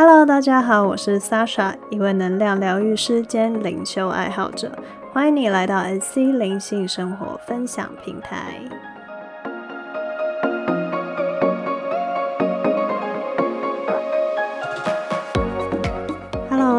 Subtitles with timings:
[0.00, 4.70] Hello，大家好，我是 Sasha，一位能量疗愈师兼灵修爱好者，
[5.12, 8.60] 欢迎你来到 SC 灵性生活分享平台。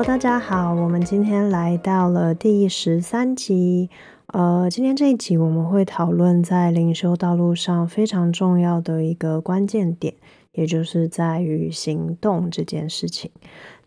[0.08, 3.90] 大家好，我们今天来到了第十三集。
[4.28, 10.14] 呃，今天这一集我们会讨论在灵修道路上非常重要的一个关键点，
[10.52, 13.32] 也就是在于行动这件事情。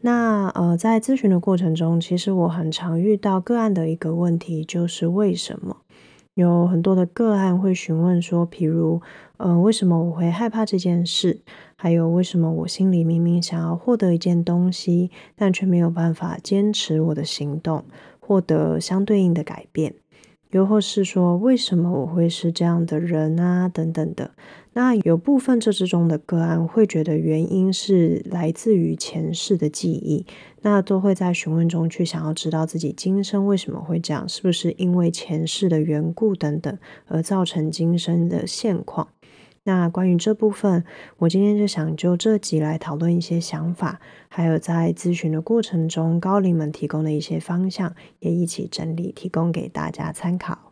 [0.01, 5.77] 那呃，在咨询的过程中，其实我很常遇到个案的一个问题，就是为什么
[6.35, 9.01] 有很多的个案会询问说，譬如，
[9.37, 11.43] 呃，为什么我会害怕这件事？
[11.77, 17.85] 还有，为什么我心里明明想要获得一件东西，但却没有办法坚持我的行动，
[18.19, 19.95] 获得相对应的改变？
[20.53, 23.69] 又或是说，为什么我会是这样的人啊？
[23.69, 24.31] 等等的。
[24.75, 30.25] 那有部分这之中的个案会觉得原因是来自于前世的记忆，
[30.63, 39.09] 那都会在询问中去想要知道自己今生为什么会这样，是不是因为前世的缘故等等而造成今生的现况。
[39.65, 40.85] 那关于这部分，
[41.19, 50.72] 我今天就想就这集来讨论一些想法，还有在咨询的过程中高龄们提供的一些方向，也一起整理提供给大家参考。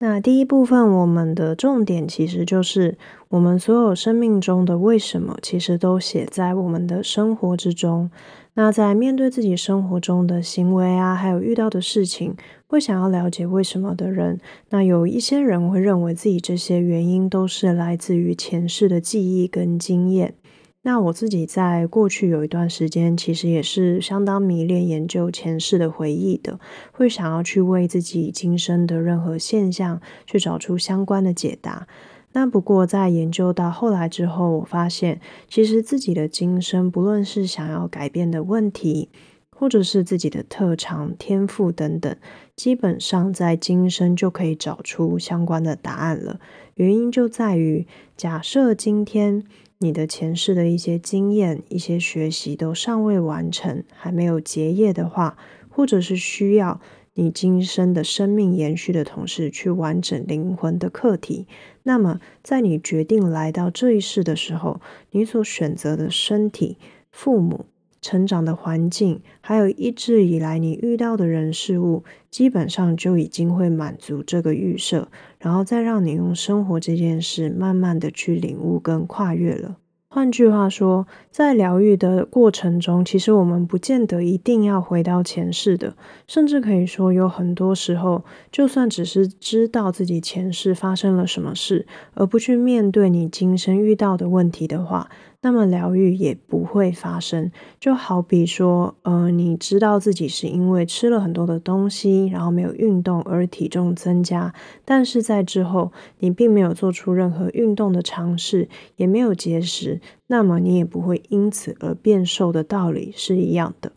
[0.00, 2.96] 那第一部分，我们的重点其实就是
[3.30, 8.08] 我们所有生命中的为什么，其实都写在我们的生活之中。
[8.54, 12.36] 那在面对自己生活中的行为啊，还有遇到的事情，
[12.68, 14.38] 会想要了解为什么的人，
[14.70, 20.34] 那有一些人会认为自己这些原因都是来自于前世的记忆跟经验。
[20.82, 26.58] 那我自己在过去有一段时间，其实也是相当迷恋研究前世的回忆的，
[26.92, 31.86] 会想要去为自己今生的任何现象去找出相关的解答。
[32.32, 39.08] 那不过，在研究到后来之后，我发现其实自己的今生，不论是想要改变的问题，
[39.50, 42.14] 或者是自己的特长、天赋等等，
[42.54, 46.38] 基本上在今生就可以找出相关的答案了。
[46.74, 47.86] 原因就在于，
[48.16, 49.42] 假设今天
[49.80, 55.36] 你的前世的一些经验、一些学习都尚未完成，还没有结业的话，
[55.68, 56.80] 或者是需要。
[57.14, 61.48] 你今生的生命延续的同时，去完整灵魂的课题。
[61.82, 64.80] 那么，在你决定来到这一世的时候，
[65.10, 66.76] 你所选择的身体、
[67.10, 67.66] 父母、
[68.00, 75.08] 成长的环境，还有一直以来你遇到的人事物，基本上就已经会满足这个预设，
[75.38, 79.76] 然后再让你用生活这件事，慢慢的去领悟跟跨越了。
[80.10, 85.94] 换句话说，在疗愈的过程中，其实我们不见得一定要回到前世的，
[86.26, 95.10] 甚至可以说，有很多时候，就算只是知道自己前世发生了什么事，而不去面对你今生遇到的问题的话。
[95.40, 104.52] 那么疗愈也不会发生，就好比说，呃，你知道自己是因为吃了很多的东西，然后没有运动而体重增加，
[104.84, 113.92] 但是在之后你并没有做出任何运动的尝试，也没有节食，那么你也不会因此而变瘦的道理是一样的。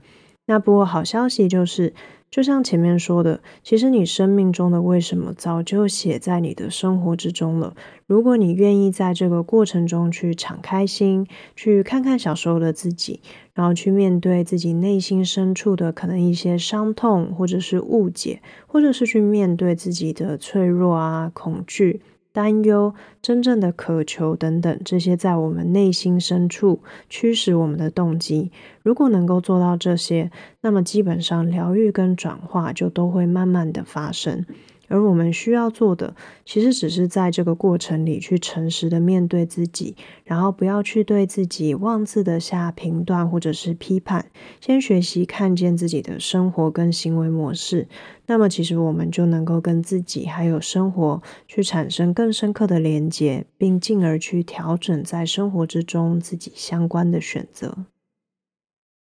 [0.46, 1.94] 那不过好消息就是。
[2.31, 7.75] 就像前面说的，其实你生命中的为什么早就写在你的生活之中了。
[8.07, 11.27] 如果你愿意在这个过程中去敞开心，
[11.57, 13.19] 去看看小时候的自己，
[13.53, 21.99] 然后去面对自己内心深处的可能一些伤痛，或者是误解，或者是去面对自己的脆弱啊、恐惧。
[22.33, 28.51] 担忧、真正的渴求等等，这些在我们内心深处驱使我们的动机，
[28.83, 30.31] 如果能够做到这些，
[30.61, 34.45] 那么基本上疗愈跟转化就都会慢慢的发生。
[34.91, 36.13] 而我们需要做的，
[36.46, 44.25] 其实只是在这个过程里去诚实的面对自己，然后不要去对自己妄自的下评断或者是批判，
[44.59, 47.88] 先学习看见自己的生活跟行为模式，
[48.25, 57.85] 那么其实我们就能够跟自己还有生活去产生更深刻的连接，并进而去调整在生活之中自己相关的选择。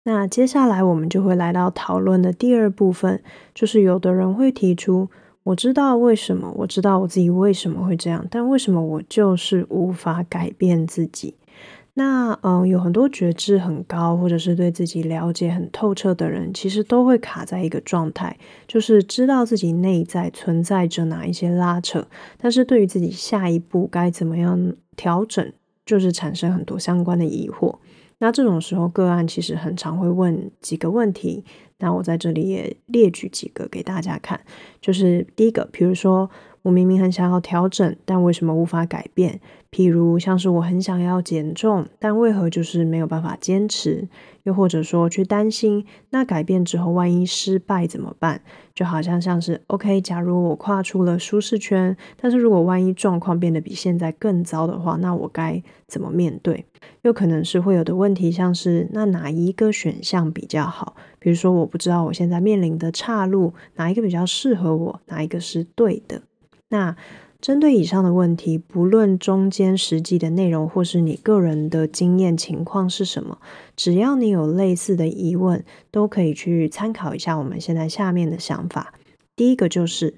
[0.05, 3.23] 那接下来我们就会来到讨论的第二部分，
[3.55, 5.09] 就是有的人会提出。
[5.46, 11.37] 我知道为什么，我知道我自己为什么会这样，但为什么我就是无法改变自己？
[11.94, 22.08] 那嗯，有很多觉知很高，或者是对自己了解很透彻的人，其实都会卡在一个状态，就是知道自己内在存在着哪一些拉扯，
[22.38, 25.52] 但是对于自己下一步该怎么样调整，
[25.87, 27.76] 就是产生很多相关的疑惑。
[28.19, 31.45] 那这种时候，个案其实很常会问几个问题。
[31.79, 34.41] 那我在这里也列举几个给大家看。
[34.81, 36.31] 就是第一个，比如说
[36.67, 39.41] 我明明很想要调整，但为什么无法改变？
[39.71, 44.09] 譬如像是我很想要减重，但为何就是没有办法坚持？
[44.43, 48.41] 又或者说去担心，那改变之后万一失败怎么办？
[48.75, 56.67] 就好像像是 OK，假如我跨出了舒适圈，但是如果万一状况变得比现在更糟的话，那我该怎么面对？
[57.03, 60.97] 又可能是会有的问题，像是那哪一个选项比较好？
[61.21, 66.23] 比如说我不知道我现在面临的岔路哪一个比较适合我，哪一个是对的？
[66.69, 66.97] 那。
[67.39, 73.39] 针对以上的问题，不论中间实际的内容或是你个人的经验情况是什么，
[73.77, 78.95] 只要你有类似的疑问，都可以去参考一下我们现在下面的想法。
[79.37, 80.15] 第一个就是，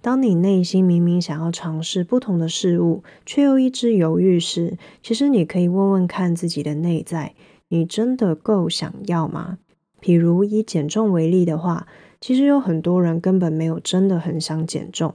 [0.00, 7.34] 当你内心明明想要尝试不同的事物，却又一直犹豫时，其实你可以问问看自己的内在，
[7.68, 9.58] 你真的够想要吗？
[10.00, 11.86] 譬如以减重为例的话，
[12.20, 15.14] 其实有很多人根本没有真的很想减重。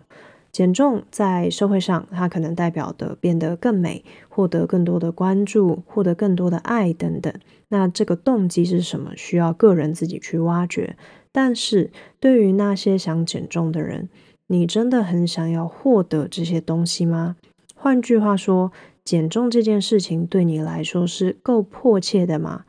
[0.57, 7.31] 减重在社会上，它可能代表的变得更美，获得更多的关注，获得更多的爱等等。
[7.67, 9.11] 那这个动机是什么？
[9.15, 10.97] 需要个人自己去挖掘。
[11.31, 14.09] 但是对于那些想减重的人，
[14.47, 17.35] 你真的很想要获得这些东西吗？
[17.75, 18.71] 换句话说，
[19.03, 22.65] 减重这件事情对你来说是够迫切的吗？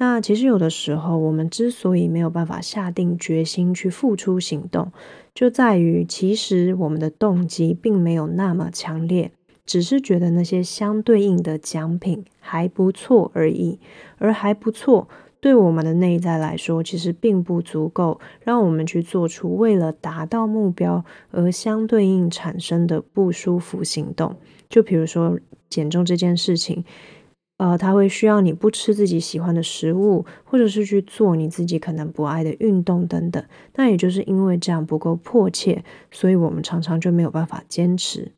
[0.00, 4.92] 那其实有的时候，我们之所以没有办法下定决心去付出行动，
[5.34, 9.32] 就在于其实我们的动机并没有那么强烈，
[9.66, 13.80] 只是觉得那些相对应的奖品还不错而已。
[14.18, 15.08] 而还不错，
[15.40, 24.36] 对我们的内在来说，其实并不足够让我们去做出为了达到目标而相对应产生的不舒服行动。
[24.68, 26.84] 就比如说减重这件事情。
[27.58, 33.44] 呃，他会需要你不吃自己喜欢的食物，或者是去做你自己可能不爱的运动等等。
[33.74, 38.32] 那也就是因为这样不够迫切，所以我们常常就没有办法坚持。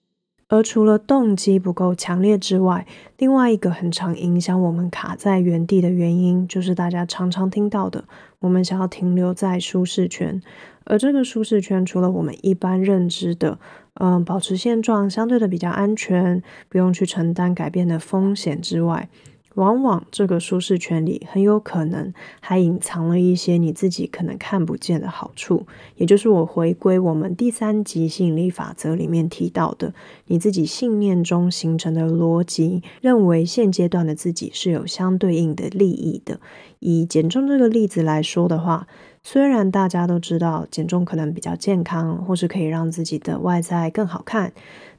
[0.48, 2.84] 而除了动机不够强烈之外，
[3.18, 8.04] 另外一个很常影响我们卡在原地的原因，就是大家常常听到的，
[8.40, 10.42] 我们想要停留在舒适圈。
[10.90, 13.60] 而这个舒适圈，除了我们一般认知的，
[13.94, 19.08] 嗯，保持现状相对的比较安全，不用去承担改变的风险之外，
[19.54, 25.64] 往往这个舒适圈里很有可能还隐藏了一些你自己可能看不见的好处。
[25.94, 29.94] 也就是我回归我们第三集吸引力法则里面提到的，
[30.26, 36.40] 你自己信念中形成的逻辑，认为现阶段的自己是有相对应的利益的。
[36.80, 38.88] 以减重这个例子来说的话。
[39.22, 44.52] 虽然大家都知道减重可能比较健康，或是可以让自己的外在更好看，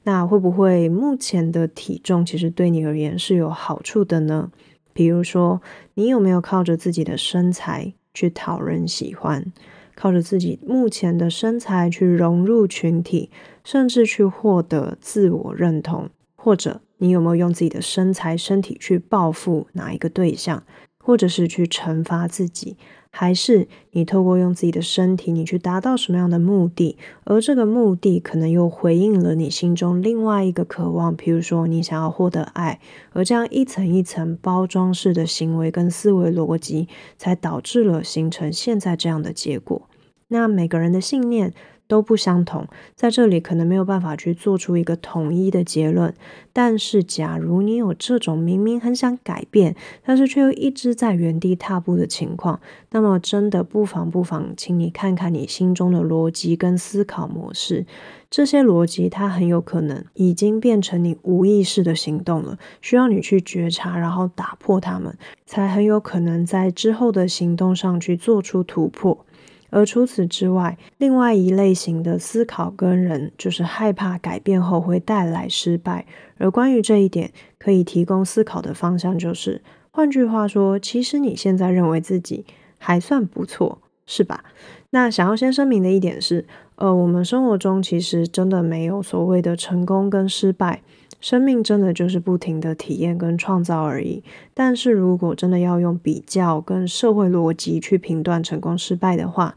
[0.03, 4.51] 那会不会目前的体重其实对你而言是有好处的呢？
[4.93, 5.61] 比如说，
[5.95, 9.51] 你有没有靠着自己的身材去讨人喜欢，
[9.95, 13.29] 靠着自己目前的身材去融入群体，
[13.63, 16.09] 甚至去获得自我认同？
[16.35, 20.63] 或者你有没有用自己的身材、身体去报复哪一个对象，
[21.01, 22.77] 或者是去惩罚自己？
[23.13, 26.97] 还是你透过用自己的身体，你去达到什么样的目的？
[27.25, 32.79] 而这个目的可能又回应了你心中另外一个渴望，譬如说你想要获得爱，
[33.11, 36.87] 而这样一层一层包装式的行为跟思维逻辑，
[37.17, 39.89] 才导致了形成现在这样的结果。
[40.29, 41.53] 那每个人的信念。
[41.91, 42.65] 都不相同，
[42.95, 46.13] 在这里可能没有办法去做出一个统一的结论。
[46.53, 52.61] 但是，假如你有这种明明很想改变，但是却又一直在原地踏步的情况，
[52.91, 57.85] 那么真的不妨不妨，请你看看你心中的逻辑跟思考模式。
[58.29, 65.13] 这些逻辑它很有可能已经变成你无意识的行动了，需要你去觉察，然后打破它们，
[65.45, 69.25] 才很有可能在之后的行动上去做出突破。
[69.71, 76.05] 而除此之外，另外一类型的思考跟人，就是害怕改变后会带来失败。
[76.37, 82.45] 而关于这一点，可以提供思考的方向就是：换句话说，其实你现在认为自己
[82.77, 84.43] 还算不错，是吧？
[84.91, 90.81] 那想要先声明的一点是，呃，我们生活中其实真的没有所谓的成功跟失败。
[91.21, 94.23] 生命真的就是不停的体验跟创造而已。
[94.53, 99.55] 但是如果真的要用比较跟社会逻辑去评断成功失败的话，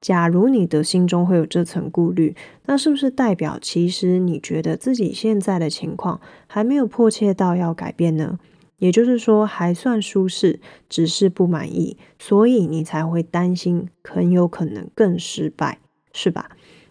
[0.00, 8.38] 假如你的心中会有这层顾虑，那是不是代表其实你觉得自己现在的情况还没有迫切到要改变呢？
[8.76, 15.78] 也就是说还算舒适，只是不满意，所以你才会担心很有可能更失败，
[16.12, 16.50] 是吧？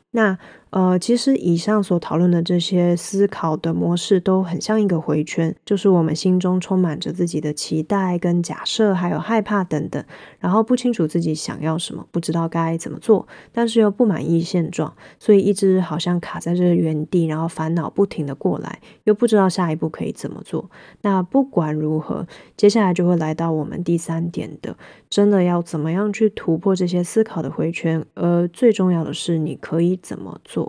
[0.09, 0.39] 那。
[0.75, 10.03] 呃，其实以上所讨论的这些思考的模式都很像一个回圈，就是我们心中充满着自己的期待跟假设，还有害怕等等，
[10.37, 20.69] 然后不清楚自己想要什么，不知道该怎么做，但是又不满意现状，所以一直好像卡在这原地，然后烦恼不停的过来，又不知道下一步可以怎么做。
[21.03, 22.27] 那不管如何，
[22.57, 24.75] 接下来就会来到我们第三点的，
[25.09, 30.64] 真的要怎么样去突破这些思考的回圈，而最重要的是，你可以怎么做？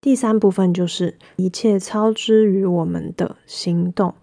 [0.00, 4.14] 第三部分就是一切操之于我们的行动。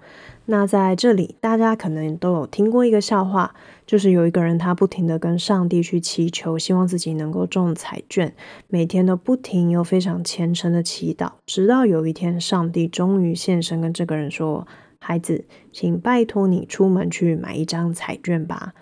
[0.45, 3.53] 那在这里，大家可能都有听过一个笑话，
[3.85, 8.33] 就是有一个人他不停的跟上帝去祈求，希望自己能够中彩券，
[8.67, 14.67] 每天都不停又非常虔诚的祈祷，直到有一天，上帝终于现身，跟这个人说
[14.99, 18.73] ：“孩子，请拜托你出门去买一张彩券吧。”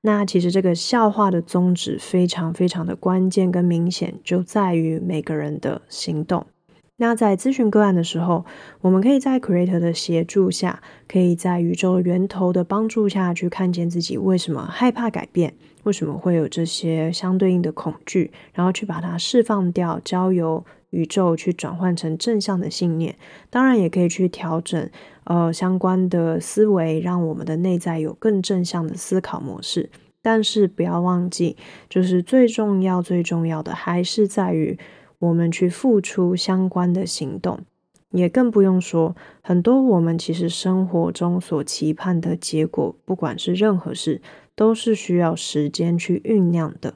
[0.00, 6.46] 那其实这个笑话的宗旨非常非常的关键跟明显，就在于每个人的行动。
[7.00, 8.44] 那在咨询个案的时候，
[8.80, 23.16] 我们可以在 Creator 的协助下，可以在宇宙源头的帮助下去看见自己为什么害怕改变，为什么会有这些相对应的恐惧，然后去把它释放掉，交由宇宙去转换成正向的信念。
[23.50, 24.88] 当然，也可以去调整。
[25.24, 29.90] 呃，相关的思维让我们的内在有更正向的思考模式，
[30.22, 31.54] 但是不要忘记，
[31.90, 34.78] 就是最重要、最重要的还是在于
[35.18, 37.60] 我们去付出相关的行动，
[38.12, 44.22] 也更不用说很多我们其实生活中所期盼的结果，不管是任何事，
[44.54, 46.94] 都是需要时间去酝酿的。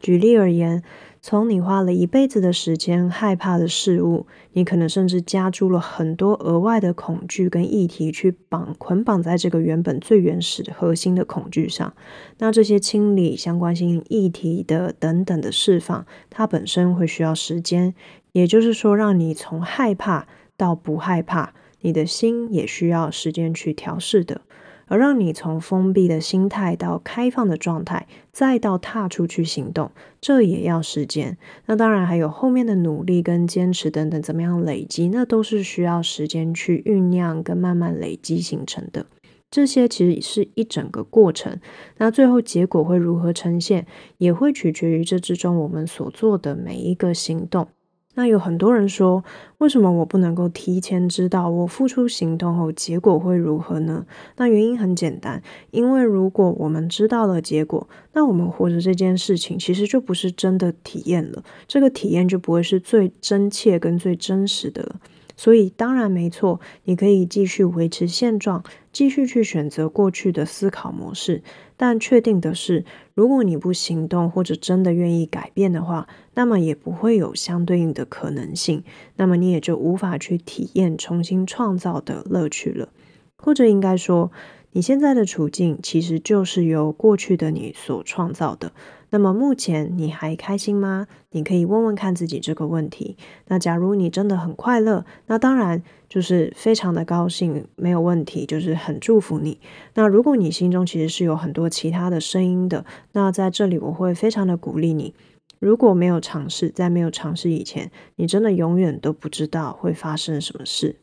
[0.00, 0.82] 举例而言。
[1.22, 11.92] 从你花了一辈子的时间害怕的事物，你可能甚至加注了很多额外的恐惧跟议题去绑捆绑在这个原本最原始的核心的恐惧上。
[12.38, 17.94] 那这些清理相关性议题的等等的释放，它本身会需要时间，
[18.32, 24.40] 也就是说，让你从害怕到不害怕，你的心也需要时间去调试的。
[24.90, 31.38] 而让你从封闭的心态到开放的状态，再到踏出去行动，这也要时间。
[31.66, 39.06] 那当然还有后面的努力跟坚持等等，怎么样累积，那都是需要时间去酝酿跟慢慢累积形成的。
[39.48, 41.60] 这些其实是一整个过程。
[41.98, 43.86] 那最后结果会如何呈现，
[44.18, 47.68] 也会取决于这之中我们所做的每一个行动。
[48.14, 49.24] 那有很多人说，
[49.58, 54.04] 为什么我不能够提前知道我付出行动后结果会如何呢？
[54.36, 64.96] 那原因很简单，因为如果我们知道了结果，那我们活着这件事情其实就不是真的体验了，这个体验就不会是最真切跟最真实的了。
[65.40, 71.42] 所以当然没错，你可以继续维持现状，继续去选择过去的思考模式。
[71.78, 78.84] 但确定的是，如果你不行动，或者真的愿意改变的话，那么也不会有相对应的可能性。
[79.16, 82.90] 那么你也就无法去体验重新创造的乐趣了。
[83.38, 84.30] 或者应该说，
[84.72, 88.72] 你现在的处境其实就是由过去的你所创造的。
[89.12, 91.08] 那么目前你还开心吗？
[91.32, 93.16] 你可以问问看自己这个问题。
[93.48, 99.58] 那假如你真的很快乐，那当然就是非常的高兴，没有问题，就是很祝福你。
[99.94, 105.12] 那如果你心中其实是有很多其他的声音的，那在这里我会非常的鼓励你。
[105.58, 111.00] 如果没有尝试，在没有尝试以前，你真的永远都不知道会发生什么事。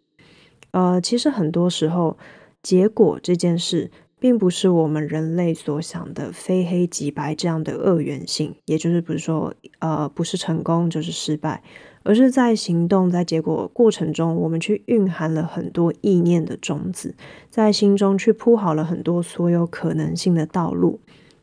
[0.72, 2.18] 呃，其实很多时候，
[2.62, 3.92] 结果这件事。
[4.20, 11.62] 并不是我们人类所想的非黑即白这样的二元性，也就是不是说，呃，不是成功就是失败，
[12.02, 17.14] 而是在行动在结果过程中，我们去蕴含了很多意念的种子，
[17.52, 21.00] 在心中去铺好了很多所有可能性的道路。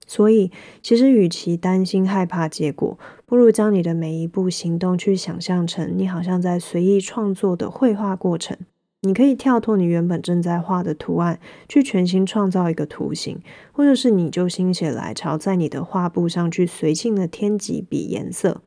[0.08, 0.50] 所以，
[0.82, 8.56] 其实与其担心害怕结果，不如将你的每一步行动去想象成你好像在随意创作的绘画过程。
[9.06, 13.38] 你可以跳脱你原本正在画的图案，去全新创造一个图形，
[13.70, 18.62] 或者是你就心血来潮，在你的画布上去随性的添几笔颜色，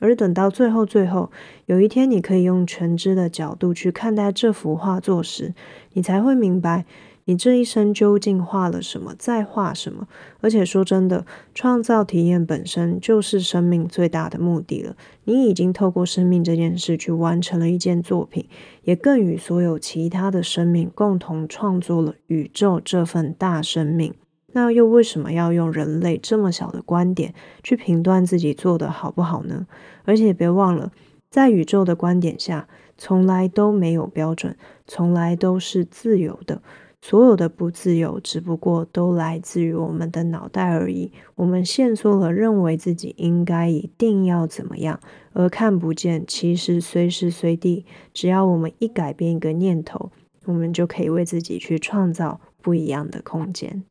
[0.00, 1.30] 而等到最后最后，
[1.66, 5.54] 有一天你可以用全知的角度去看待这幅画作时，
[5.92, 6.84] 你才会明白。
[7.28, 9.12] 你这一生究竟画了什么？
[9.18, 10.06] 在画什么？
[10.40, 14.94] 而且说真的，创造体验本身就是生命最大的目的了。
[15.24, 18.48] 你已经透过生命这件事去完成了一件作品，
[18.84, 24.14] 也更与所有其他的生命共同创作了宇宙这份大生命。
[24.52, 29.66] 那又为什么要用人类这么小的观点去评断自己做的好不好呢？
[30.04, 30.92] 而且别忘了，
[31.28, 34.56] 在宇宙的观点下，从来都没有标准，
[34.86, 36.62] 从来都是自由的。
[37.08, 41.12] 所有的不自由，只不过都来自于我们的脑袋而已。
[41.36, 44.98] 我们限缩了，认为自己应该一定要怎么样，
[45.32, 50.10] 而看不见，其实随时随地，只要我们一改变一个念头，
[50.46, 53.84] 我们就可以为自己去创造不一样的空间。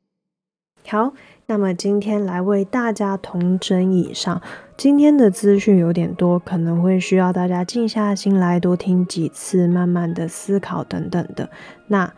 [0.85, 1.13] 好，
[1.45, 4.41] 那么今天来为大家同整以上。
[4.75, 11.49] 今天的资讯有点多，可能会需要大家静下心来多听几次，慢慢的思考等等的。
[11.87, 12.13] 那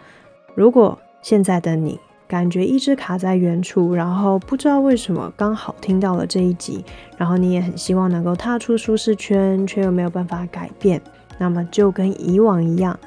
[0.57, 6.83] 如果现在的你感觉一直卡在原处，然后不知道为什么刚好听到了这一集，
[7.15, 10.99] 然后你也很希望能够踏出舒适圈，却又没有办法改变，
[11.37, 12.99] 那么就跟以往一样，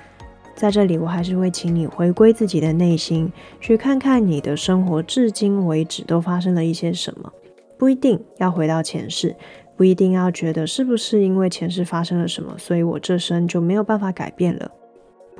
[0.55, 7.33] 在这里我还是会请你回归自己的内心，去看看你的生活至今为止都发生了一些什么。
[7.77, 9.35] 不一定要回到前世，
[9.77, 14.71] 不一定要觉得是不是因为前世发生了什么，所以我这生就没有办法改变了。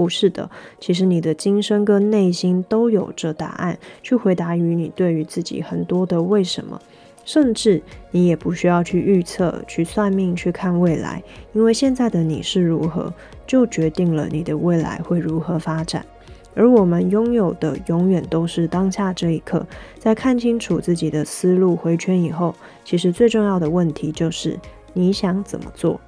[0.01, 6.81] 不是的，其实你的今生跟内心都有着答案，去回答于你对于自己很多的为什么，
[7.23, 13.13] 甚至你也不需要去预测、去算命、去看未来，因为现在的你是如何，
[13.47, 16.03] 就决定了你的未来会如何发展。
[16.55, 19.67] 而我们拥有的永远都是当下这一刻，
[19.99, 22.55] 在看清楚自己的思路回圈以后，
[22.87, 24.59] 其实最重要的问题就是
[24.95, 26.01] 你想怎么做？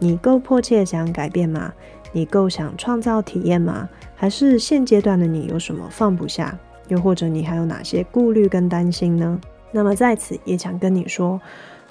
[0.00, 1.72] 你够迫切想改变吗？
[2.12, 3.88] 你够想创造体验吗？
[4.14, 6.58] 还是现阶段的你有什么放不下？
[6.88, 9.40] 又或者你还有哪些顾虑跟担心呢？
[9.70, 11.40] 那么在此也想跟你说，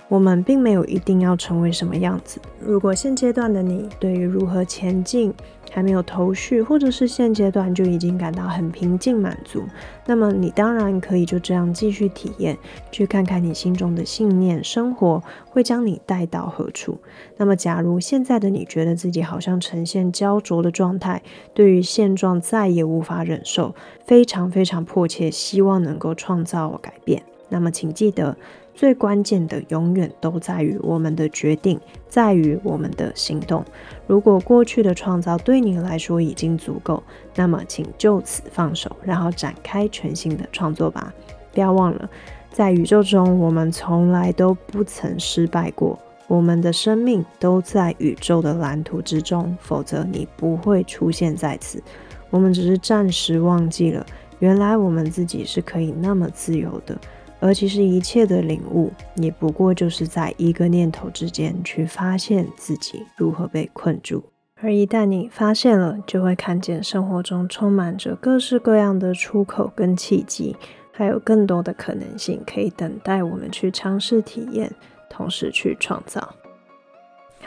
[0.09, 2.39] 我们并没有一定要成为什么样子。
[2.59, 5.33] 如果现阶段的你对于如何前进，
[5.69, 9.63] 还没有头绪，或者是现阶段就已经感到很平静满足，
[10.05, 12.57] 那么你当然可以就这样继续体验，
[12.89, 16.97] 去看看你心中的信念生活会将你带到何处。
[17.35, 21.21] 那么，假如现在的你觉得自己好像呈现焦灼的状态，
[21.53, 28.37] 对于现状再也无法忍受，非常非常迫切希望能够创造改变，那么请记得。
[28.77, 33.65] 最关键的永远都在于我们的决定，在于我们的行动。
[34.05, 37.01] 如果过去的创造对你来说已经足够，
[37.33, 41.11] 那么请就此放手，然后展开全新的创作吧。
[41.51, 42.07] 不要忘了，
[42.51, 45.97] 在宇宙中，我们从来都不曾失败过。
[46.27, 51.81] 我们的生命都在宇宙的蓝图之中，否则你不会出现在此。
[52.29, 54.05] 我们只是暂时忘记了，
[54.37, 56.95] 原来我们自己是可以那么自由的。
[57.39, 64.23] 而其实一切的领悟，也不过就是在一个念头之间去发现自己如何被困住。
[64.59, 70.55] 而一旦你发现了，就会看见生活中充满着各式各样的出口跟契机，
[70.91, 74.73] 还有更多的可能性可以等待我们去尝试体验，
[75.07, 76.33] 同时去创造。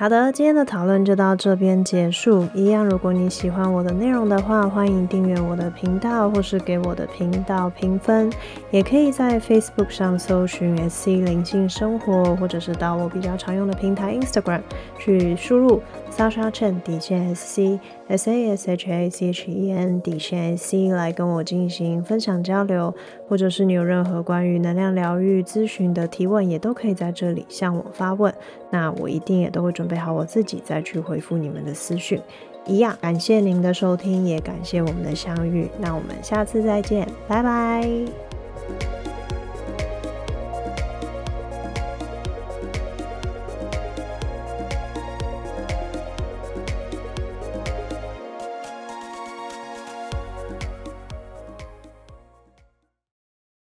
[0.00, 2.46] 好的，今天的讨论就到这边结束。
[2.54, 8.32] 一样，如果你喜欢我的内容的话，欢迎订阅我的频道，或是给我的频道评分。
[8.70, 14.62] 也可以在 Facebook 上搜寻 SC 灵性生活，或者是到我比较常用的平台 Instagram
[14.98, 20.56] 去输入 Sasha Chen 底线 SC S A S H A C H E N 底线
[20.56, 22.94] SC 来跟我进行分享交流，
[23.26, 28.34] 或者是你有任何关于能量疗愈咨询的提问，也都可以在这里向我发问。
[28.70, 32.20] 那我一定也都会准备好我自己再去回复你们的私讯，
[32.66, 38.99] 一样感谢您的收听，也感谢我们的相遇，那我们下次再见，拜拜。